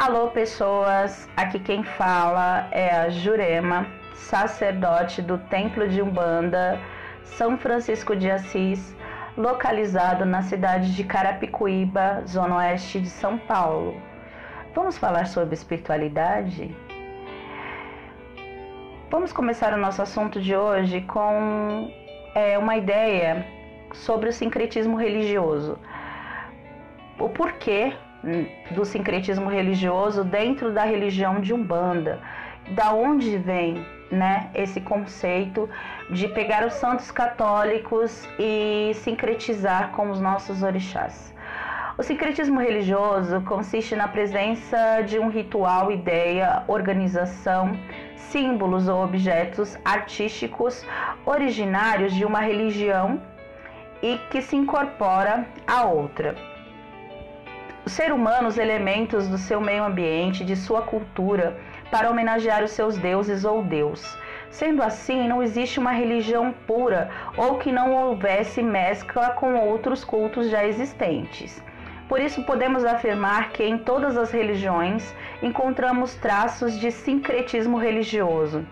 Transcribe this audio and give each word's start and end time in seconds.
Alô, 0.00 0.28
pessoas! 0.28 1.28
Aqui 1.36 1.58
quem 1.58 1.84
fala 1.84 2.66
é 2.72 2.90
a 2.90 3.10
Jurema, 3.10 3.86
sacerdote 4.14 5.20
do 5.20 5.36
Templo 5.36 5.86
de 5.86 6.00
Umbanda, 6.00 6.80
São 7.22 7.58
Francisco 7.58 8.16
de 8.16 8.30
Assis, 8.30 8.96
localizado 9.36 10.24
na 10.24 10.40
cidade 10.40 10.96
de 10.96 11.04
Carapicuíba, 11.04 12.22
zona 12.26 12.56
oeste 12.56 12.98
de 12.98 13.10
São 13.10 13.36
Paulo. 13.36 13.94
Vamos 14.74 14.96
falar 14.96 15.26
sobre 15.26 15.52
espiritualidade? 15.52 16.74
Vamos 19.10 19.34
começar 19.34 19.74
o 19.74 19.76
nosso 19.76 20.00
assunto 20.00 20.40
de 20.40 20.56
hoje 20.56 21.02
com 21.02 21.92
é, 22.34 22.56
uma 22.56 22.74
ideia 22.74 23.46
sobre 23.92 24.30
o 24.30 24.32
sincretismo 24.32 24.96
religioso. 24.96 25.78
O 27.18 27.28
porquê 27.28 27.92
do 28.70 28.84
sincretismo 28.84 29.48
religioso 29.48 30.24
dentro 30.24 30.72
da 30.72 30.84
religião 30.84 31.40
de 31.40 31.54
Umbanda. 31.54 32.20
Da 32.70 32.92
onde 32.92 33.36
vem 33.38 33.84
né, 34.10 34.50
esse 34.54 34.80
conceito 34.80 35.68
de 36.10 36.28
pegar 36.28 36.66
os 36.66 36.74
santos 36.74 37.10
católicos 37.10 38.28
e 38.38 38.92
sincretizar 38.94 39.90
com 39.92 40.10
os 40.10 40.20
nossos 40.20 40.62
orixás? 40.62 41.34
O 41.98 42.02
sincretismo 42.02 42.60
religioso 42.60 43.42
consiste 43.42 43.94
na 43.94 44.08
presença 44.08 45.02
de 45.02 45.18
um 45.18 45.28
ritual, 45.28 45.92
ideia, 45.92 46.62
organização, 46.66 47.78
símbolos 48.16 48.88
ou 48.88 49.04
objetos 49.04 49.76
artísticos 49.84 50.86
originários 51.26 52.14
de 52.14 52.24
uma 52.24 52.40
religião 52.40 53.20
e 54.02 54.18
que 54.30 54.40
se 54.40 54.56
incorpora 54.56 55.46
a 55.66 55.84
outra. 55.84 56.49
O 57.84 57.88
ser 57.88 58.12
humano 58.12 58.48
os 58.48 58.58
elementos 58.58 59.26
do 59.26 59.38
seu 59.38 59.58
meio 59.60 59.84
ambiente, 59.84 60.44
de 60.44 60.54
sua 60.54 60.82
cultura, 60.82 61.56
para 61.90 62.10
homenagear 62.10 62.62
os 62.62 62.72
seus 62.72 62.98
deuses 62.98 63.44
ou 63.44 63.62
Deus. 63.62 64.18
Sendo 64.50 64.82
assim, 64.82 65.26
não 65.26 65.42
existe 65.42 65.78
uma 65.78 65.92
religião 65.92 66.52
pura 66.66 67.10
ou 67.36 67.58
que 67.58 67.72
não 67.72 67.94
houvesse 67.94 68.62
mescla 68.62 69.30
com 69.30 69.54
outros 69.54 70.04
cultos 70.04 70.50
já 70.50 70.64
existentes. 70.64 71.62
Por 72.06 72.20
isso, 72.20 72.42
podemos 72.42 72.84
afirmar 72.84 73.50
que 73.50 73.62
em 73.62 73.78
todas 73.78 74.18
as 74.18 74.30
religiões 74.30 75.14
encontramos 75.42 76.14
traços 76.16 76.78
de 76.78 76.90
sincretismo 76.90 77.78
religioso. 77.78 78.66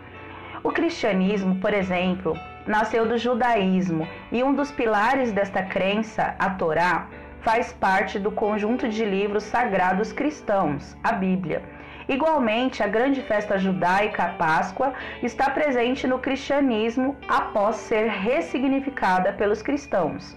O 0.62 0.70
cristianismo, 0.70 1.54
por 1.60 1.72
exemplo, 1.72 2.36
nasceu 2.66 3.06
do 3.06 3.16
judaísmo 3.16 4.06
e 4.30 4.42
um 4.42 4.52
dos 4.52 4.70
pilares 4.70 5.32
desta 5.32 5.62
crença, 5.62 6.34
a 6.38 6.50
Torá, 6.50 7.06
faz 7.42 7.72
parte 7.72 8.18
do 8.18 8.30
conjunto 8.30 8.88
de 8.88 9.04
livros 9.04 9.44
sagrados 9.44 10.12
cristãos, 10.12 10.96
a 11.02 11.12
Bíblia. 11.12 11.62
Igualmente, 12.08 12.82
a 12.82 12.86
grande 12.86 13.20
festa 13.20 13.58
judaica, 13.58 14.22
a 14.24 14.28
Páscoa, 14.30 14.94
está 15.22 15.50
presente 15.50 16.06
no 16.06 16.18
cristianismo 16.18 17.16
após 17.28 17.76
ser 17.76 18.08
ressignificada 18.08 19.32
pelos 19.34 19.60
cristãos. 19.60 20.36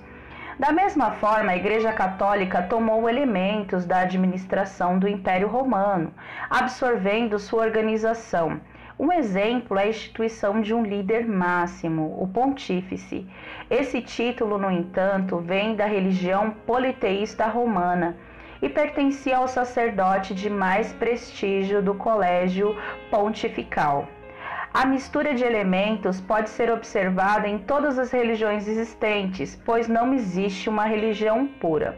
Da 0.59 0.71
mesma 0.71 1.11
forma, 1.11 1.53
a 1.53 1.57
Igreja 1.57 1.93
Católica 1.93 2.61
tomou 2.63 3.09
elementos 3.09 3.85
da 3.85 4.01
administração 4.01 4.99
do 4.99 5.07
Império 5.07 5.47
Romano, 5.47 6.13
absorvendo 6.49 7.39
sua 7.39 7.63
organização 7.63 8.59
um 8.99 9.11
exemplo 9.11 9.77
é 9.77 9.83
a 9.83 9.87
instituição 9.89 10.61
de 10.61 10.73
um 10.73 10.83
líder 10.83 11.27
máximo, 11.27 12.17
o 12.21 12.27
pontífice. 12.27 13.25
Esse 13.69 14.01
título, 14.01 14.57
no 14.57 14.69
entanto, 14.69 15.37
vem 15.37 15.75
da 15.75 15.85
religião 15.85 16.51
politeísta 16.51 17.45
romana 17.45 18.17
e 18.61 18.69
pertencia 18.69 19.37
ao 19.37 19.47
sacerdote 19.47 20.35
de 20.35 20.49
mais 20.49 20.93
prestígio 20.93 21.81
do 21.81 21.95
colégio 21.95 22.77
pontifical. 23.09 24.07
A 24.73 24.85
mistura 24.85 25.33
de 25.33 25.43
elementos 25.43 26.21
pode 26.21 26.49
ser 26.49 26.71
observada 26.71 27.47
em 27.47 27.57
todas 27.57 27.99
as 27.99 28.11
religiões 28.11 28.67
existentes, 28.67 29.61
pois 29.65 29.87
não 29.87 30.13
existe 30.13 30.69
uma 30.69 30.85
religião 30.85 31.45
pura. 31.45 31.97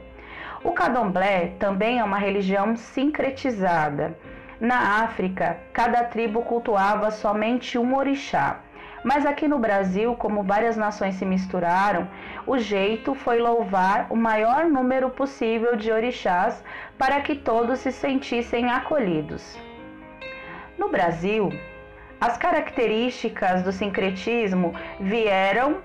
O 0.64 0.72
candomblé 0.72 1.54
também 1.60 2.00
é 2.00 2.04
uma 2.04 2.18
religião 2.18 2.76
sincretizada. 2.76 4.18
Na 4.64 5.04
África, 5.04 5.58
cada 5.74 6.06
tribo 6.06 6.42
cultuava 6.42 7.12
somente 7.12 7.78
um 7.78 7.98
orixá. 7.98 8.62
Mas 9.04 9.26
aqui 9.26 9.46
no 9.46 9.60
Brasil, 9.60 10.16
como 10.16 10.42
várias 10.42 10.78
nações 10.78 11.16
se 11.16 11.26
misturaram, 11.26 12.08
o 12.48 12.58
jeito 12.58 13.14
foi 13.14 13.40
louvar 13.40 14.08
o 14.10 14.16
maior 14.16 14.64
número 14.64 15.10
possível 15.10 15.76
de 15.76 15.92
orixás 15.92 16.64
para 16.98 17.20
que 17.20 17.36
todos 17.36 17.80
se 17.80 17.92
sentissem 17.92 18.72
acolhidos. 18.72 19.60
No 20.78 20.88
Brasil, 20.88 21.52
as 22.22 22.38
características 22.38 23.64
do 23.64 23.72
sincretismo 23.74 24.74
vieram 24.98 25.80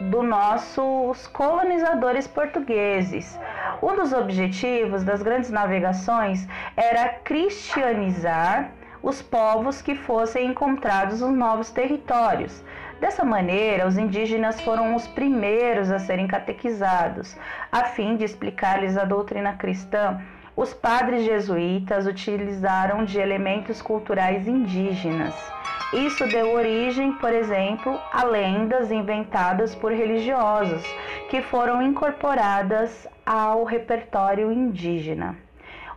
dos 0.00 0.24
nossos 0.24 1.26
colonizadores 1.28 2.26
portugueses. 2.26 3.38
Um 3.82 3.96
dos 3.96 4.12
objetivos 4.12 5.04
das 5.04 5.22
grandes 5.22 5.50
navegações 5.50 6.46
era 6.76 7.08
cristianizar 7.08 8.70
os 9.02 9.22
povos 9.22 9.80
que 9.80 9.94
fossem 9.94 10.48
encontrados 10.48 11.20
nos 11.20 11.32
novos 11.32 11.70
territórios. 11.70 12.62
Dessa 13.00 13.24
maneira, 13.24 13.86
os 13.86 13.98
indígenas 13.98 14.60
foram 14.60 14.94
os 14.94 15.06
primeiros 15.06 15.90
a 15.90 15.98
serem 15.98 16.26
catequizados, 16.26 17.36
a 17.70 17.84
fim 17.84 18.16
de 18.16 18.24
explicar-lhes 18.24 18.96
a 18.96 19.04
doutrina 19.04 19.52
cristã. 19.52 20.20
Os 20.56 20.72
padres 20.72 21.26
jesuítas 21.26 22.06
utilizaram 22.06 23.04
de 23.04 23.18
elementos 23.18 23.82
culturais 23.82 24.48
indígenas. 24.48 25.34
Isso 25.92 26.26
deu 26.28 26.54
origem, 26.54 27.12
por 27.12 27.30
exemplo, 27.30 28.00
a 28.10 28.24
lendas 28.24 28.90
inventadas 28.90 29.74
por 29.74 29.92
religiosos, 29.92 30.82
que 31.28 31.42
foram 31.42 31.82
incorporadas 31.82 33.06
ao 33.26 33.64
repertório 33.64 34.50
indígena. 34.50 35.36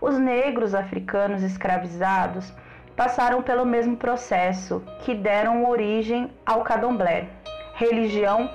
Os 0.01 0.19
negros 0.19 0.75
africanos 0.75 1.41
escravizados 1.41 2.53
passaram 2.97 3.41
pelo 3.41 3.65
mesmo 3.65 3.95
processo 3.95 4.83
que 5.05 5.15
deram 5.15 5.69
origem 5.69 6.29
ao 6.45 6.63
candomblé, 6.63 7.29
religião 7.75 8.49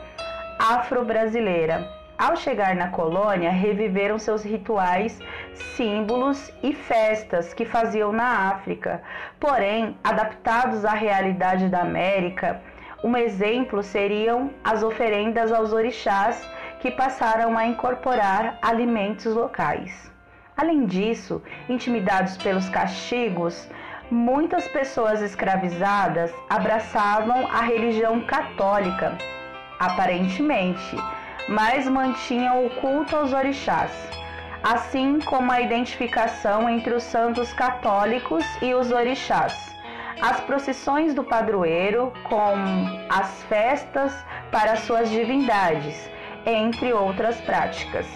afro-brasileira, 0.58 2.03
ao 2.18 2.36
chegar 2.36 2.76
na 2.76 2.88
colônia, 2.88 3.50
reviveram 3.50 4.18
seus 4.18 4.44
rituais, 4.44 5.18
símbolos 5.54 6.52
e 6.62 6.72
festas 6.72 7.52
que 7.52 7.64
faziam 7.64 8.12
na 8.12 8.50
África, 8.50 9.02
porém 9.40 9.96
adaptados 10.02 10.84
à 10.84 10.92
realidade 10.92 11.68
da 11.68 11.80
América. 11.80 12.60
Um 13.02 13.16
exemplo 13.16 13.82
seriam 13.82 14.50
as 14.62 14.82
oferendas 14.82 15.52
aos 15.52 15.72
orixás 15.72 16.40
que 16.80 16.90
passaram 16.90 17.58
a 17.58 17.66
incorporar 17.66 18.58
alimentos 18.62 19.34
locais. 19.34 20.10
Além 20.56 20.86
disso, 20.86 21.42
intimidados 21.68 22.36
pelos 22.36 22.68
castigos, 22.68 23.68
muitas 24.10 24.68
pessoas 24.68 25.20
escravizadas 25.20 26.32
abraçavam 26.48 27.46
a 27.48 27.62
religião 27.62 28.20
católica, 28.20 29.18
aparentemente 29.80 30.96
mas 31.48 31.88
mantinham 31.88 32.66
o 32.66 32.70
culto 32.80 33.16
aos 33.16 33.32
orixás, 33.32 33.90
assim 34.62 35.18
como 35.20 35.52
a 35.52 35.60
identificação 35.60 36.68
entre 36.68 36.94
os 36.94 37.02
santos 37.02 37.52
católicos 37.52 38.44
e 38.62 38.74
os 38.74 38.90
orixás. 38.90 39.74
As 40.20 40.40
procissões 40.40 41.12
do 41.12 41.24
padroeiro, 41.24 42.12
com 42.24 42.54
as 43.08 43.42
festas 43.44 44.24
para 44.50 44.76
suas 44.76 45.10
divindades, 45.10 46.08
entre 46.46 46.92
outras 46.92 47.40
práticas. 47.40 48.06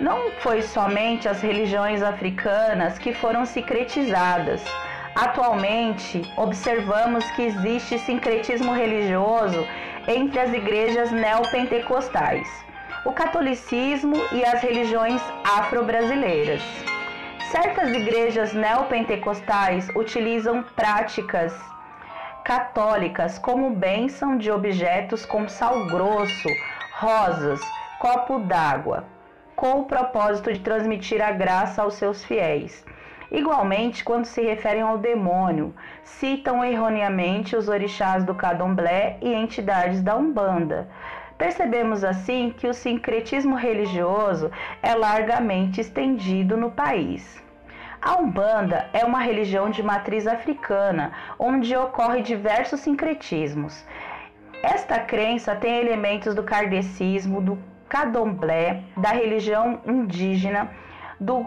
Não 0.00 0.32
foi 0.40 0.60
somente 0.60 1.28
as 1.28 1.40
religiões 1.40 2.02
africanas 2.02 2.98
que 2.98 3.12
foram 3.14 3.46
secretizadas. 3.46 4.62
Atualmente, 5.14 6.22
observamos 6.36 7.24
que 7.32 7.42
existe 7.42 7.98
sincretismo 8.00 8.72
religioso 8.72 9.64
entre 10.06 10.38
as 10.38 10.52
igrejas 10.52 11.10
neopentecostais, 11.10 12.48
o 13.04 13.12
catolicismo 13.12 14.16
e 14.32 14.44
as 14.44 14.60
religiões 14.62 15.22
afro-brasileiras. 15.44 16.62
Certas 17.50 17.90
igrejas 17.90 18.52
neopentecostais 18.52 19.88
utilizam 19.94 20.62
práticas 20.74 21.54
católicas 22.44 23.38
como 23.38 23.70
bênção 23.70 24.36
de 24.36 24.50
objetos 24.50 25.24
com 25.24 25.48
sal 25.48 25.86
grosso, 25.86 26.48
rosas, 26.98 27.60
copo 27.98 28.38
d'água, 28.40 29.04
com 29.56 29.80
o 29.80 29.84
propósito 29.84 30.52
de 30.52 30.60
transmitir 30.60 31.22
a 31.22 31.30
graça 31.30 31.82
aos 31.82 31.94
seus 31.94 32.22
fiéis. 32.24 32.84
Igualmente, 33.30 34.04
quando 34.04 34.24
se 34.24 34.42
referem 34.42 34.82
ao 34.82 34.98
demônio, 34.98 35.74
citam 36.02 36.64
erroneamente 36.64 37.56
os 37.56 37.68
orixás 37.68 38.24
do 38.24 38.34
Cadomblé 38.34 39.18
e 39.20 39.32
entidades 39.32 40.02
da 40.02 40.16
Umbanda. 40.16 40.88
Percebemos 41.36 42.04
assim 42.04 42.50
que 42.56 42.66
o 42.66 42.74
sincretismo 42.74 43.56
religioso 43.56 44.50
é 44.82 44.94
largamente 44.94 45.80
estendido 45.80 46.56
no 46.56 46.70
país. 46.70 47.42
A 48.00 48.16
Umbanda 48.16 48.88
é 48.92 49.04
uma 49.04 49.20
religião 49.20 49.70
de 49.70 49.82
matriz 49.82 50.26
africana, 50.26 51.12
onde 51.38 51.74
ocorre 51.74 52.20
diversos 52.20 52.80
sincretismos. 52.80 53.84
Esta 54.62 54.98
crença 54.98 55.56
tem 55.56 55.78
elementos 55.78 56.34
do 56.34 56.42
kardecismo, 56.42 57.40
do 57.40 57.58
candomblé, 57.88 58.82
da 58.96 59.08
religião 59.08 59.80
indígena, 59.86 60.70
do 61.18 61.46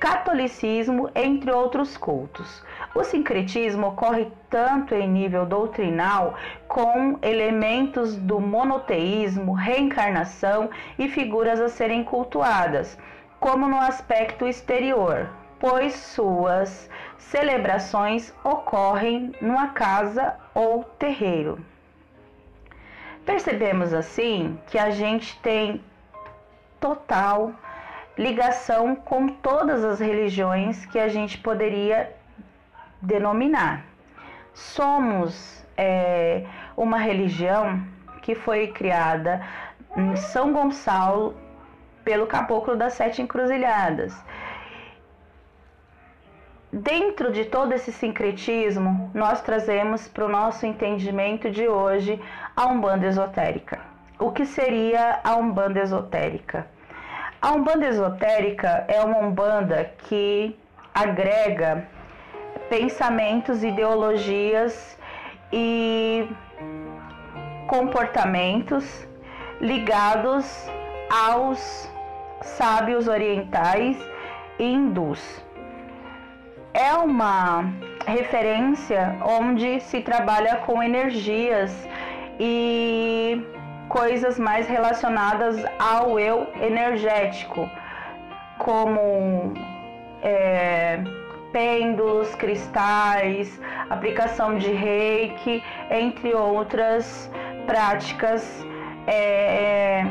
catolicismo, 0.00 1.10
entre 1.14 1.50
outros 1.50 1.96
cultos. 1.96 2.62
O 2.94 3.02
sincretismo 3.02 3.88
ocorre 3.88 4.30
tanto 4.50 4.94
em 4.94 5.08
nível 5.08 5.46
doutrinal, 5.46 6.34
com 6.68 7.18
elementos 7.22 8.16
do 8.16 8.40
monoteísmo, 8.40 9.52
reencarnação 9.52 10.70
e 10.98 11.08
figuras 11.08 11.60
a 11.60 11.68
serem 11.68 12.04
cultuadas, 12.04 12.98
como 13.40 13.66
no 13.66 13.78
aspecto 13.78 14.46
exterior, 14.46 15.28
pois 15.58 15.94
suas 15.94 16.90
celebrações 17.18 18.34
ocorrem 18.44 19.32
numa 19.40 19.68
casa 19.68 20.34
ou 20.54 20.84
terreiro. 20.84 21.58
Percebemos 23.24 23.94
assim 23.94 24.58
que 24.66 24.78
a 24.78 24.90
gente 24.90 25.38
tem 25.40 25.82
total 26.78 27.54
ligação 28.16 28.94
com 28.94 29.28
todas 29.28 29.84
as 29.84 30.00
religiões 30.00 30.86
que 30.86 30.98
a 30.98 31.08
gente 31.08 31.38
poderia 31.38 32.12
denominar. 33.00 33.84
Somos 34.52 35.64
é, 35.76 36.44
uma 36.76 36.98
religião 36.98 37.84
que 38.22 38.34
foi 38.34 38.68
criada 38.68 39.44
em 39.96 40.16
São 40.16 40.52
Gonçalo 40.52 41.36
pelo 42.04 42.26
Caboclo 42.26 42.76
das 42.76 42.94
Sete 42.94 43.22
Encruzilhadas 43.22 44.14
Dentro 46.76 47.30
de 47.30 47.44
todo 47.44 47.72
esse 47.72 47.92
sincretismo, 47.92 49.08
nós 49.14 49.40
trazemos 49.40 50.08
para 50.08 50.24
o 50.24 50.28
nosso 50.28 50.66
entendimento 50.66 51.48
de 51.48 51.68
hoje 51.68 52.20
a 52.56 52.66
Umbanda 52.66 53.06
Esotérica. 53.06 53.78
O 54.18 54.32
que 54.32 54.44
seria 54.44 55.20
a 55.22 55.36
Umbanda 55.36 55.78
Esotérica? 55.78 56.66
A 57.44 57.52
Umbanda 57.52 57.86
Esotérica 57.86 58.86
é 58.88 59.02
uma 59.02 59.18
Umbanda 59.18 59.92
que 59.98 60.56
agrega 60.94 61.86
pensamentos, 62.70 63.62
ideologias 63.62 64.98
e 65.52 66.26
comportamentos 67.68 69.06
ligados 69.60 70.46
aos 71.10 71.86
sábios 72.40 73.08
orientais 73.08 73.98
e 74.58 74.64
hindus. 74.64 75.44
É 76.72 76.94
uma 76.94 77.70
referência 78.06 79.18
onde 79.22 79.80
se 79.80 80.00
trabalha 80.00 80.56
com 80.64 80.82
energias 80.82 81.86
e 82.40 83.46
coisas 83.94 84.40
mais 84.40 84.66
relacionadas 84.66 85.56
ao 85.78 86.18
eu 86.18 86.48
energético, 86.60 87.70
como 88.58 89.54
é, 90.20 90.98
pêndulos, 91.52 92.34
cristais, 92.34 93.60
aplicação 93.88 94.58
de 94.58 94.72
reiki, 94.72 95.62
entre 95.92 96.34
outras 96.34 97.30
práticas 97.66 98.66
é, 99.06 100.04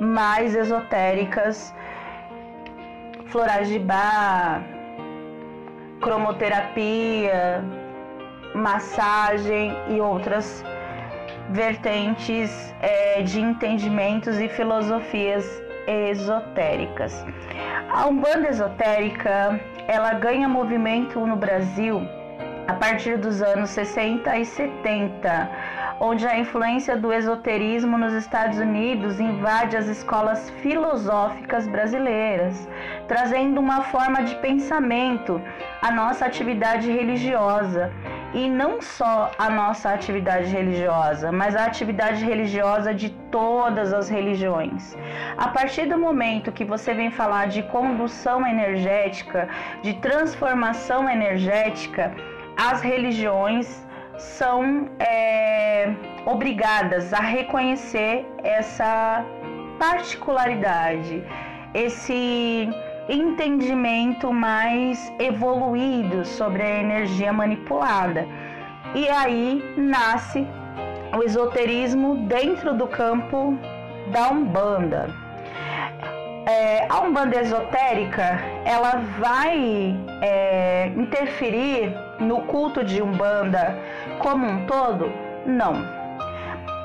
mais 0.00 0.56
esotéricas, 0.56 1.72
florais 3.26 3.68
de 3.68 3.78
bar 3.78 4.64
cromoterapia, 6.00 7.62
massagem 8.52 9.76
e 9.88 10.00
outras 10.00 10.64
vertentes 11.50 12.74
é, 12.80 13.22
de 13.22 13.40
entendimentos 13.40 14.38
e 14.38 14.48
filosofias 14.48 15.44
esotéricas. 15.86 17.24
A 17.90 18.06
Umbanda 18.06 18.48
esotérica 18.48 19.58
ela 19.86 20.12
ganha 20.14 20.46
movimento 20.48 21.18
no 21.26 21.36
Brasil 21.36 22.02
a 22.68 22.74
partir 22.74 23.16
dos 23.16 23.40
anos 23.40 23.70
60 23.70 24.36
e 24.36 24.44
70, 24.44 25.50
onde 26.00 26.26
a 26.26 26.38
influência 26.38 26.98
do 26.98 27.10
esoterismo 27.10 27.96
nos 27.96 28.12
Estados 28.12 28.58
Unidos 28.58 29.18
invade 29.18 29.74
as 29.74 29.86
escolas 29.86 30.50
filosóficas 30.62 31.66
brasileiras, 31.66 32.68
trazendo 33.08 33.58
uma 33.58 33.84
forma 33.84 34.22
de 34.22 34.34
pensamento 34.36 35.40
à 35.80 35.90
nossa 35.90 36.26
atividade 36.26 36.92
religiosa. 36.92 37.90
E 38.34 38.48
não 38.48 38.82
só 38.82 39.30
a 39.38 39.48
nossa 39.48 39.90
atividade 39.90 40.48
religiosa, 40.48 41.32
mas 41.32 41.56
a 41.56 41.64
atividade 41.64 42.24
religiosa 42.24 42.94
de 42.94 43.08
todas 43.30 43.92
as 43.92 44.08
religiões. 44.08 44.96
A 45.36 45.48
partir 45.48 45.86
do 45.86 45.98
momento 45.98 46.52
que 46.52 46.64
você 46.64 46.92
vem 46.92 47.10
falar 47.10 47.46
de 47.48 47.62
condução 47.62 48.46
energética, 48.46 49.48
de 49.82 49.94
transformação 49.94 51.08
energética, 51.08 52.14
as 52.56 52.82
religiões 52.82 53.86
são 54.18 54.90
é, 54.98 55.94
obrigadas 56.26 57.12
a 57.14 57.20
reconhecer 57.20 58.26
essa 58.42 59.24
particularidade, 59.78 61.24
esse 61.72 62.68
entendimento 63.08 64.32
mais 64.32 65.12
evoluído 65.18 66.24
sobre 66.24 66.62
a 66.62 66.80
energia 66.80 67.32
manipulada. 67.32 68.26
E 68.94 69.08
aí 69.08 69.62
nasce 69.76 70.46
o 71.16 71.22
esoterismo 71.22 72.26
dentro 72.26 72.74
do 72.74 72.86
campo 72.86 73.58
da 74.12 74.28
Umbanda. 74.30 75.08
É, 76.46 76.86
a 76.88 77.00
Umbanda 77.00 77.40
esotérica 77.40 78.40
ela 78.64 79.02
vai 79.18 79.94
é, 80.22 80.86
interferir 80.96 81.94
no 82.18 82.42
culto 82.42 82.82
de 82.84 83.02
Umbanda 83.02 83.78
como 84.18 84.46
um 84.46 84.66
todo? 84.66 85.12
Não. 85.46 85.97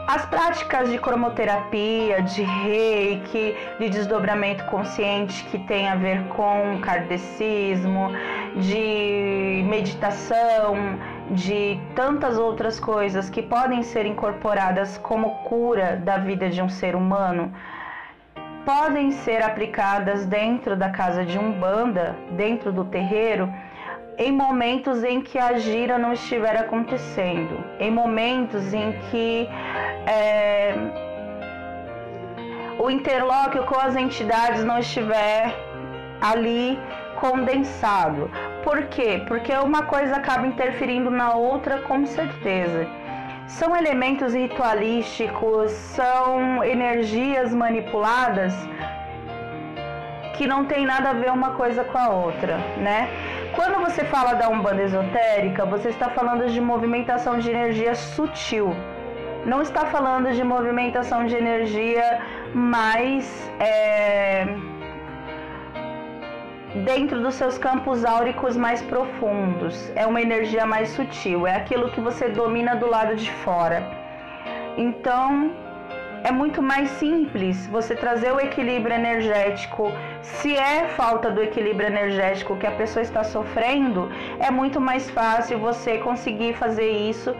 As 0.05 0.25
práticas 0.25 0.91
de 0.91 0.97
cromoterapia, 0.99 2.21
de 2.21 2.43
reiki, 2.43 3.55
de 3.79 3.89
desdobramento 3.89 4.65
consciente 4.65 5.45
que 5.45 5.57
tem 5.59 5.87
a 5.87 5.95
ver 5.95 6.27
com 6.27 6.77
kardecismo, 6.81 8.09
de 8.57 9.63
meditação, 9.65 10.99
de 11.31 11.79
tantas 11.95 12.37
outras 12.37 12.81
coisas 12.81 13.29
que 13.29 13.41
podem 13.41 13.81
ser 13.81 14.05
incorporadas 14.05 14.97
como 14.97 15.35
cura 15.45 15.95
da 15.95 16.17
vida 16.17 16.49
de 16.49 16.61
um 16.61 16.67
ser 16.67 16.95
humano, 16.97 17.53
podem 18.65 19.11
ser 19.11 19.41
aplicadas 19.41 20.25
dentro 20.25 20.75
da 20.75 20.89
casa 20.89 21.25
de 21.25 21.39
Umbanda, 21.39 22.15
dentro 22.31 22.73
do 22.73 22.83
terreiro, 22.83 23.51
em 24.17 24.31
momentos 24.31 25.03
em 25.03 25.21
que 25.21 25.39
a 25.39 25.57
gira 25.57 25.97
não 25.97 26.13
estiver 26.13 26.55
acontecendo, 26.57 27.63
em 27.79 27.91
momentos 27.91 28.73
em 28.73 28.93
que 29.09 29.47
é, 30.05 30.75
o 32.79 32.89
interlóquio 32.89 33.63
com 33.63 33.79
as 33.79 33.95
entidades 33.95 34.63
não 34.63 34.79
estiver 34.79 35.53
ali 36.21 36.79
condensado. 37.19 38.29
Por 38.63 38.83
quê? 38.87 39.23
Porque 39.27 39.53
uma 39.53 39.83
coisa 39.83 40.15
acaba 40.17 40.45
interferindo 40.47 41.09
na 41.09 41.33
outra 41.33 41.79
com 41.79 42.05
certeza. 42.05 42.87
São 43.47 43.75
elementos 43.75 44.33
ritualísticos, 44.33 45.71
são 45.71 46.63
energias 46.63 47.53
manipuladas 47.53 48.53
que 50.35 50.47
não 50.47 50.65
tem 50.65 50.85
nada 50.85 51.11
a 51.11 51.13
ver 51.13 51.31
uma 51.31 51.51
coisa 51.51 51.83
com 51.83 51.97
a 51.97 52.09
outra, 52.09 52.57
né? 52.77 53.09
Quando 53.55 53.79
você 53.81 54.03
fala 54.05 54.33
da 54.33 54.49
Umbanda 54.49 54.81
esotérica, 54.81 55.63
você 55.65 55.89
está 55.89 56.09
falando 56.09 56.47
de 56.49 56.59
movimentação 56.59 57.37
de 57.37 57.51
energia 57.51 57.93
sutil. 57.93 58.75
Não 59.45 59.61
está 59.61 59.85
falando 59.85 60.31
de 60.33 60.43
movimentação 60.43 61.25
de 61.25 61.35
energia 61.35 62.19
mais 62.53 63.51
é, 63.59 64.47
dentro 66.83 67.21
dos 67.21 67.35
seus 67.35 67.57
campos 67.57 68.03
áuricos 68.03 68.57
mais 68.57 68.81
profundos. 68.81 69.91
É 69.95 70.07
uma 70.07 70.21
energia 70.21 70.65
mais 70.65 70.89
sutil, 70.89 71.45
é 71.45 71.55
aquilo 71.55 71.91
que 71.91 72.01
você 72.01 72.29
domina 72.29 72.75
do 72.75 72.89
lado 72.89 73.15
de 73.15 73.31
fora. 73.31 73.83
Então, 74.77 75.51
é 76.23 76.31
muito 76.31 76.61
mais 76.61 76.89
simples 76.91 77.67
você 77.67 77.95
trazer 77.95 78.31
o 78.31 78.39
equilíbrio 78.39 78.95
energético. 78.95 79.91
Se 80.21 80.55
é 80.55 80.87
falta 80.89 81.29
do 81.29 81.43
equilíbrio 81.43 81.87
energético 81.87 82.55
que 82.55 82.65
a 82.65 82.71
pessoa 82.71 83.03
está 83.03 83.23
sofrendo, 83.23 84.09
é 84.39 84.49
muito 84.49 84.79
mais 84.79 85.09
fácil 85.09 85.59
você 85.59 85.97
conseguir 85.97 86.53
fazer 86.53 86.89
isso 86.89 87.35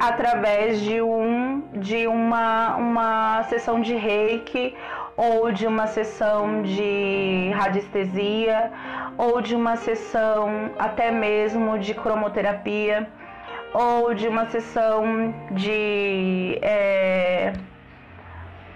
através 0.00 0.80
de 0.80 1.00
um 1.02 1.62
de 1.74 2.06
uma, 2.06 2.76
uma 2.76 3.42
sessão 3.44 3.80
de 3.80 3.94
reiki 3.94 4.74
ou 5.16 5.52
de 5.52 5.66
uma 5.66 5.86
sessão 5.86 6.62
de 6.62 7.50
radiestesia, 7.54 8.72
ou 9.18 9.42
de 9.42 9.54
uma 9.54 9.76
sessão 9.76 10.70
até 10.78 11.10
mesmo 11.10 11.78
de 11.78 11.92
cromoterapia, 11.92 13.06
ou 13.74 14.14
de 14.14 14.26
uma 14.26 14.46
sessão 14.46 15.34
de 15.50 16.58
é, 16.62 17.52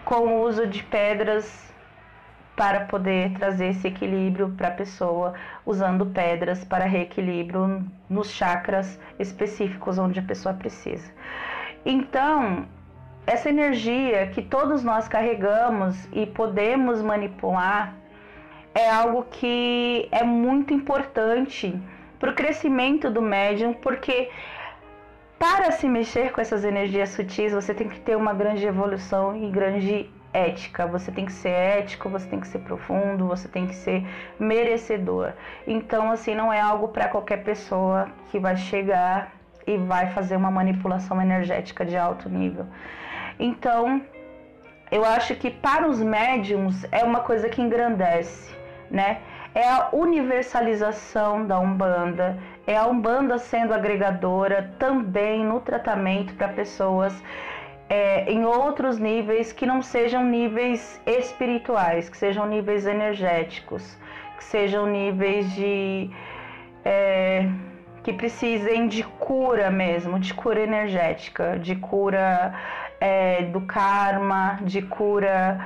com 0.06 0.20
o 0.28 0.42
uso 0.44 0.68
de 0.68 0.84
pedras 0.84 1.66
para 2.56 2.86
poder 2.86 3.32
trazer 3.32 3.66
esse 3.70 3.88
equilíbrio 3.88 4.48
para 4.56 4.68
a 4.68 4.70
pessoa, 4.70 5.34
usando 5.66 6.06
pedras 6.06 6.64
para 6.64 6.86
reequilíbrio 6.86 7.84
nos 8.08 8.30
chakras 8.30 8.98
específicos 9.18 9.98
onde 9.98 10.20
a 10.20 10.22
pessoa 10.22 10.54
precisa. 10.54 11.12
Então, 11.84 12.66
essa 13.26 13.50
energia 13.50 14.28
que 14.28 14.40
todos 14.40 14.84
nós 14.84 15.08
carregamos 15.08 16.08
e 16.12 16.24
podemos 16.24 17.02
manipular 17.02 17.92
é 18.74 18.88
algo 18.88 19.24
que 19.24 20.08
é 20.12 20.22
muito 20.22 20.72
importante 20.72 21.78
para 22.20 22.30
o 22.30 22.34
crescimento 22.34 23.10
do 23.10 23.20
médium, 23.20 23.72
porque 23.74 24.30
para 25.38 25.70
se 25.70 25.88
mexer 25.88 26.32
com 26.32 26.40
essas 26.40 26.64
energias 26.64 27.10
sutis, 27.10 27.52
você 27.52 27.74
tem 27.74 27.88
que 27.88 28.00
ter 28.00 28.16
uma 28.16 28.32
grande 28.32 28.64
evolução 28.66 29.36
e 29.36 29.50
grande 29.50 30.10
ética. 30.32 30.86
Você 30.86 31.10
tem 31.10 31.24
que 31.24 31.32
ser 31.32 31.50
ético, 31.50 32.08
você 32.08 32.26
tem 32.28 32.40
que 32.40 32.46
ser 32.46 32.58
profundo, 32.60 33.26
você 33.26 33.48
tem 33.48 33.66
que 33.66 33.74
ser 33.74 34.06
merecedor. 34.38 35.32
Então, 35.66 36.10
assim, 36.10 36.34
não 36.34 36.52
é 36.52 36.60
algo 36.60 36.88
para 36.88 37.08
qualquer 37.08 37.42
pessoa 37.42 38.08
que 38.30 38.38
vai 38.38 38.56
chegar 38.56 39.32
e 39.66 39.76
vai 39.76 40.10
fazer 40.10 40.36
uma 40.36 40.50
manipulação 40.50 41.20
energética 41.20 41.84
de 41.84 41.96
alto 41.96 42.28
nível. 42.28 42.66
Então, 43.38 44.02
eu 44.90 45.04
acho 45.04 45.34
que 45.34 45.50
para 45.50 45.88
os 45.88 46.00
médiums 46.00 46.86
é 46.92 47.02
uma 47.02 47.20
coisa 47.20 47.48
que 47.48 47.60
engrandece, 47.60 48.54
né? 48.90 49.18
É 49.54 49.66
a 49.66 49.88
universalização 49.92 51.46
da 51.46 51.58
Umbanda, 51.58 52.38
é 52.66 52.76
a 52.76 52.86
Umbanda 52.86 53.38
sendo 53.38 53.72
agregadora 53.72 54.74
também 54.78 55.44
no 55.44 55.60
tratamento 55.60 56.34
para 56.34 56.48
pessoas 56.48 57.22
é, 57.88 58.30
em 58.30 58.44
outros 58.44 58.98
níveis 58.98 59.52
que 59.52 59.64
não 59.64 59.80
sejam 59.80 60.24
níveis 60.24 61.00
espirituais, 61.06 62.08
que 62.08 62.16
sejam 62.16 62.46
níveis 62.46 62.86
energéticos, 62.86 63.96
que 64.36 64.44
sejam 64.44 64.86
níveis 64.86 65.52
de. 65.54 66.10
É, 66.84 67.48
que 68.02 68.12
precisem 68.12 68.86
de 68.86 69.02
cura 69.02 69.68
mesmo, 69.68 70.20
de 70.20 70.32
cura 70.32 70.60
energética, 70.60 71.58
de 71.58 71.74
cura 71.74 72.54
é, 73.00 73.42
do 73.42 73.60
karma, 73.62 74.60
de 74.62 74.80
cura 74.80 75.58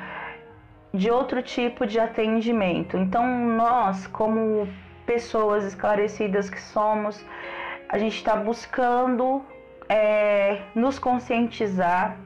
de 0.93 1.11
outro 1.11 1.43
tipo 1.43 1.87
de 1.87 2.01
atendimento. 2.01 2.97
Então, 2.97 3.27
nós, 3.27 4.07
como 4.07 4.67
pessoas 5.11 5.65
esclarecidas 5.65 6.49
que 6.49 6.61
somos, 6.61 7.21
a 7.89 7.99
gente 7.99 8.15
está 8.15 8.37
buscando 8.37 9.45
é, 9.89 10.61
nos 10.73 11.01
conscientizar. 11.01 12.17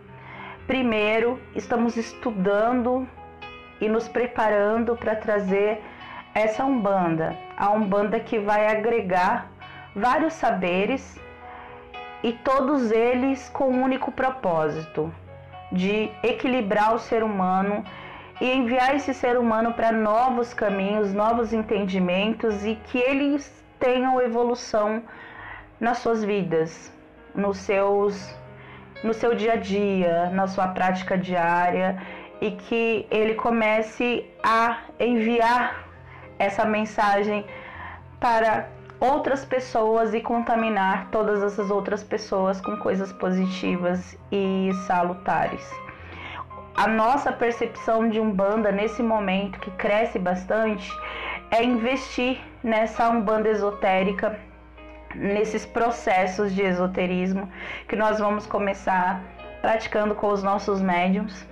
Primeiro, 0.66 1.40
estamos 1.56 1.96
estudando 1.96 3.08
e 3.80 3.88
nos 3.88 4.06
preparando 4.06 4.94
para 4.96 5.16
trazer 5.16 5.82
essa 6.34 6.62
Umbanda, 6.62 7.34
a 7.56 7.70
Umbanda 7.70 8.20
que 8.20 8.38
vai 8.38 8.66
agregar 8.66 9.50
vários 9.96 10.34
saberes 10.34 11.18
e 12.22 12.32
todos 12.32 12.90
eles 12.90 13.48
com 13.48 13.70
um 13.70 13.82
único 13.82 14.12
propósito 14.12 15.10
de 15.72 16.10
equilibrar 16.22 16.94
o 16.94 16.98
ser 16.98 17.22
humano 17.22 17.82
e 18.40 18.50
enviar 18.50 18.94
esse 18.94 19.14
ser 19.14 19.38
humano 19.38 19.72
para 19.72 19.92
novos 19.92 20.52
caminhos, 20.52 21.12
novos 21.12 21.52
entendimentos 21.52 22.64
e 22.64 22.74
que 22.86 22.98
eles 22.98 23.52
tenham 23.78 24.20
evolução 24.20 25.02
nas 25.78 25.98
suas 25.98 26.24
vidas, 26.24 26.92
nos 27.34 27.58
seus 27.58 28.34
no 29.02 29.12
seu 29.12 29.34
dia 29.34 29.52
a 29.52 29.56
dia, 29.56 30.30
na 30.30 30.46
sua 30.46 30.68
prática 30.68 31.18
diária 31.18 32.00
e 32.40 32.52
que 32.52 33.06
ele 33.10 33.34
comece 33.34 34.24
a 34.42 34.78
enviar 34.98 35.84
essa 36.38 36.64
mensagem 36.64 37.44
para 38.18 38.66
outras 38.98 39.44
pessoas 39.44 40.14
e 40.14 40.20
contaminar 40.20 41.08
todas 41.10 41.42
essas 41.42 41.70
outras 41.70 42.02
pessoas 42.02 42.60
com 42.60 42.76
coisas 42.78 43.12
positivas 43.12 44.16
e 44.32 44.70
salutares. 44.86 45.70
A 46.76 46.88
nossa 46.88 47.33
percepção 47.33 48.09
de 48.09 48.19
Umbanda 48.19 48.73
nesse 48.73 49.00
momento 49.00 49.61
que 49.61 49.71
cresce 49.73 50.19
bastante 50.19 50.90
é 51.50 51.62
investir 51.62 52.40
nessa 52.64 53.09
Umbanda 53.09 53.49
esotérica 53.49 54.37
nesses 55.14 55.64
processos 55.64 56.52
de 56.52 56.62
esoterismo 56.62 57.49
que 57.88 57.95
nós 57.95 58.19
vamos 58.19 58.47
começar 58.47 59.23
praticando 59.62 60.16
com 60.16 60.26
os 60.26 60.43
nossos 60.43 60.83
médiums, 60.83 61.47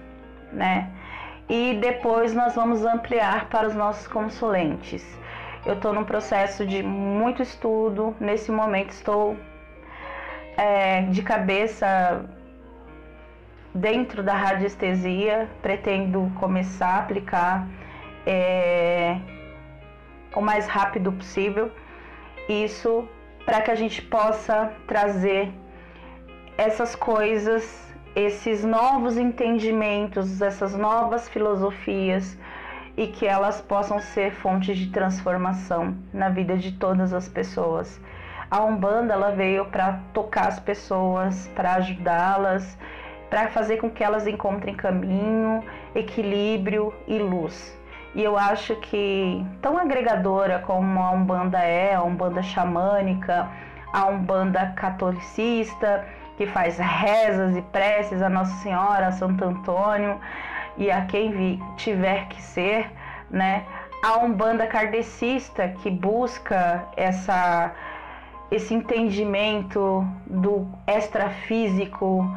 né? 0.52 0.90
E 1.48 1.78
depois 1.80 2.34
nós 2.34 2.56
vamos 2.56 2.84
ampliar 2.84 3.48
para 3.48 3.68
os 3.68 3.74
nossos 3.76 4.08
consulentes. 4.08 5.06
Eu 5.64 5.74
estou 5.74 5.92
num 5.92 6.04
processo 6.04 6.66
de 6.66 6.82
muito 6.82 7.42
estudo, 7.42 8.16
nesse 8.18 8.50
momento 8.50 8.90
estou 8.90 9.36
é, 10.56 11.02
de 11.02 11.22
cabeça 11.22 12.28
dentro 13.74 14.22
da 14.22 14.34
radiestesia, 14.34 15.48
pretendo 15.62 16.30
começar 16.38 16.88
a 16.88 16.98
aplicar 16.98 17.66
é, 18.26 19.18
o 20.34 20.40
mais 20.40 20.66
rápido 20.66 21.12
possível. 21.12 21.70
Isso 22.48 23.08
para 23.44 23.60
que 23.60 23.70
a 23.70 23.74
gente 23.74 24.02
possa 24.02 24.72
trazer 24.86 25.52
essas 26.56 26.94
coisas, 26.94 27.92
esses 28.14 28.64
novos 28.64 29.16
entendimentos, 29.16 30.40
essas 30.40 30.74
novas 30.76 31.28
filosofias 31.28 32.38
e 32.96 33.06
que 33.06 33.26
elas 33.26 33.60
possam 33.60 33.98
ser 33.98 34.32
fontes 34.32 34.76
de 34.76 34.90
transformação 34.90 35.96
na 36.12 36.28
vida 36.28 36.56
de 36.56 36.72
todas 36.72 37.12
as 37.12 37.28
pessoas. 37.28 38.00
A 38.50 38.62
Umbanda 38.62 39.14
ela 39.14 39.30
veio 39.30 39.64
para 39.66 40.00
tocar 40.12 40.48
as 40.48 40.60
pessoas, 40.60 41.48
para 41.54 41.76
ajudá-las, 41.76 42.76
para 43.32 43.48
fazer 43.48 43.78
com 43.78 43.88
que 43.88 44.04
elas 44.04 44.26
encontrem 44.26 44.74
caminho, 44.74 45.64
equilíbrio 45.94 46.92
e 47.08 47.18
luz. 47.18 47.74
E 48.14 48.22
eu 48.22 48.36
acho 48.36 48.76
que 48.76 49.42
tão 49.62 49.78
agregadora 49.78 50.58
como 50.58 51.00
a 51.00 51.12
Umbanda 51.12 51.58
é, 51.58 51.94
a 51.94 52.02
Umbanda 52.02 52.42
xamânica, 52.42 53.48
a 53.90 54.04
Umbanda 54.04 54.74
catolicista, 54.76 56.06
que 56.36 56.46
faz 56.46 56.76
rezas 56.76 57.56
e 57.56 57.62
preces 57.62 58.20
a 58.20 58.28
Nossa 58.28 58.52
Senhora, 58.56 59.06
a 59.06 59.12
Santo 59.12 59.42
Antônio 59.42 60.20
e 60.76 60.90
a 60.90 61.06
quem 61.06 61.58
tiver 61.78 62.28
que 62.28 62.42
ser, 62.42 62.92
né? 63.30 63.64
A 64.04 64.18
Umbanda 64.18 64.66
kardecista 64.66 65.68
que 65.68 65.90
busca 65.90 66.84
essa 66.98 67.72
esse 68.50 68.74
entendimento 68.74 70.06
do 70.26 70.68
extrafísico, 70.86 72.30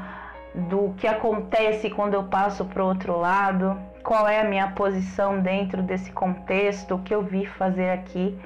do 0.55 0.93
que 0.97 1.05
acontece 1.05 1.89
quando 1.89 2.13
eu 2.13 2.23
passo 2.23 2.63
para 2.65 2.81
o 2.81 2.87
outro 2.87 3.19
lado, 3.19 3.77
qual 4.01 4.27
é 4.27 4.39
a 4.39 4.45
minha 4.45 4.69
posição 4.69 5.41
dentro 5.41 5.81
desse 5.81 6.11
contexto, 6.11 6.95
o 6.95 6.99
que 6.99 7.13
eu 7.13 7.21
vi 7.21 7.45
fazer 7.45 7.89
aqui, 7.89 8.37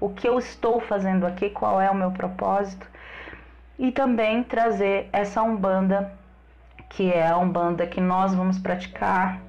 o 0.00 0.08
que 0.08 0.26
eu 0.26 0.38
estou 0.38 0.80
fazendo 0.80 1.26
aqui, 1.26 1.50
qual 1.50 1.80
é 1.80 1.90
o 1.90 1.94
meu 1.94 2.10
propósito. 2.10 2.86
E 3.78 3.92
também 3.92 4.42
trazer 4.42 5.08
essa 5.12 5.42
Umbanda, 5.42 6.12
que 6.88 7.12
é 7.12 7.26
a 7.26 7.36
Umbanda 7.36 7.86
que 7.86 8.00
nós 8.00 8.34
vamos 8.34 8.58
praticar 8.58 9.40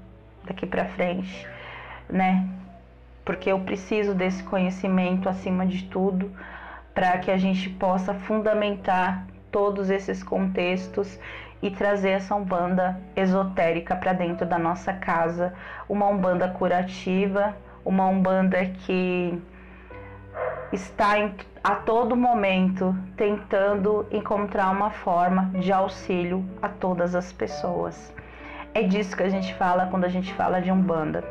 daqui 0.43 0.65
para 0.65 0.85
frente, 0.85 1.47
né? 2.09 2.47
Porque 3.23 3.49
eu 3.51 3.59
preciso 3.61 4.13
desse 4.13 4.43
conhecimento 4.43 5.29
acima 5.29 5.65
de 5.65 5.83
tudo 5.85 6.31
para 6.93 7.17
que 7.19 7.31
a 7.31 7.38
gente 7.38 7.69
possa 7.69 8.13
fundamentar 8.13 9.25
todos 9.51 9.89
esses 9.89 10.21
contextos 10.23 11.17
e 11.61 11.69
trazer 11.69 12.11
essa 12.11 12.35
umbanda 12.35 12.99
esotérica 13.15 13.95
para 13.95 14.13
dentro 14.13 14.45
da 14.45 14.57
nossa 14.57 14.93
casa, 14.93 15.53
uma 15.87 16.07
umbanda 16.07 16.47
curativa, 16.47 17.55
uma 17.83 18.05
umbanda 18.07 18.65
que 18.65 19.41
está 20.71 21.19
em, 21.19 21.33
a 21.63 21.75
todo 21.75 22.15
momento 22.15 22.95
tentando 23.17 24.05
encontrar 24.11 24.69
uma 24.69 24.89
forma 24.89 25.51
de 25.59 25.71
auxílio 25.71 26.45
a 26.61 26.69
todas 26.69 27.15
as 27.15 27.33
pessoas. 27.33 28.13
É 28.73 28.83
disso 28.83 29.17
que 29.17 29.23
a 29.23 29.29
gente 29.29 29.53
fala 29.55 29.87
quando 29.87 30.05
a 30.05 30.09
gente 30.09 30.33
fala 30.33 30.61
de 30.61 30.71
umbanda. 30.71 31.23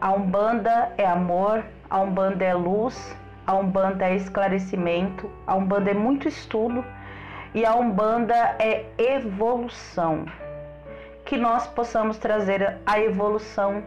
A 0.00 0.12
umbanda 0.12 0.92
é 0.98 1.06
amor, 1.06 1.64
a 1.88 2.00
umbanda 2.00 2.44
é 2.44 2.52
luz, 2.52 3.16
a 3.46 3.54
umbanda 3.54 4.06
é 4.06 4.16
esclarecimento, 4.16 5.30
a 5.46 5.54
umbanda 5.54 5.90
é 5.90 5.94
muito 5.94 6.26
estudo 6.26 6.84
e 7.54 7.64
a 7.64 7.74
Umbanda 7.74 8.56
é 8.58 8.84
evolução. 8.98 10.26
Que 11.24 11.36
nós 11.36 11.66
possamos 11.68 12.18
trazer 12.18 12.76
a 12.84 13.00
evolução 13.00 13.82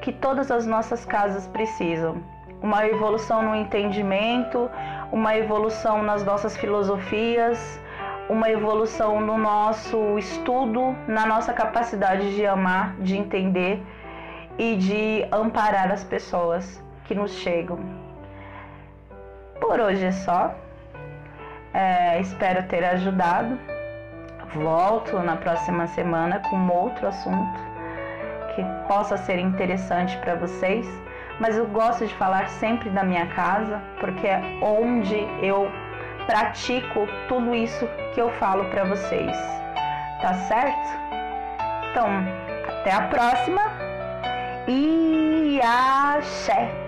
que 0.00 0.10
todas 0.10 0.50
as 0.50 0.66
nossas 0.66 1.04
casas 1.04 1.46
precisam. 1.46 2.22
Uma 2.60 2.86
evolução 2.86 3.42
no 3.42 3.54
entendimento, 3.54 4.70
uma 5.12 5.36
evolução 5.36 6.02
nas 6.02 6.24
nossas 6.24 6.56
filosofias, 6.56 7.80
uma 8.28 8.50
evolução 8.50 9.20
no 9.20 9.36
nosso 9.36 10.18
estudo, 10.18 10.96
na 11.06 11.26
nossa 11.26 11.52
capacidade 11.52 12.34
de 12.34 12.46
amar, 12.46 12.96
de 12.98 13.16
entender 13.16 13.82
e 14.58 14.76
de 14.76 15.26
amparar 15.30 15.92
as 15.92 16.02
pessoas 16.02 16.82
que 17.04 17.14
nos 17.14 17.32
chegam. 17.32 17.78
Por 19.60 19.78
hoje 19.80 20.06
é 20.06 20.12
só. 20.12 20.54
É, 21.74 22.20
espero 22.20 22.62
ter 22.64 22.84
ajudado. 22.84 23.58
Volto 24.54 25.18
na 25.20 25.36
próxima 25.36 25.86
semana 25.86 26.40
com 26.50 26.68
outro 26.68 27.08
assunto 27.08 27.72
que 28.54 28.62
possa 28.86 29.16
ser 29.16 29.38
interessante 29.38 30.16
para 30.18 30.34
vocês. 30.34 30.86
Mas 31.40 31.56
eu 31.56 31.66
gosto 31.66 32.06
de 32.06 32.14
falar 32.14 32.48
sempre 32.48 32.90
da 32.90 33.02
minha 33.02 33.26
casa, 33.28 33.80
porque 33.98 34.26
é 34.26 34.40
onde 34.60 35.16
eu 35.40 35.70
pratico 36.26 37.06
tudo 37.28 37.54
isso 37.54 37.88
que 38.14 38.20
eu 38.20 38.30
falo 38.32 38.64
para 38.66 38.84
vocês. 38.84 39.36
Tá 40.20 40.34
certo? 40.34 40.88
Então, 41.90 42.08
até 42.68 42.92
a 42.92 43.02
próxima 43.08 43.62
e 44.68 45.60
axé! 45.62 46.81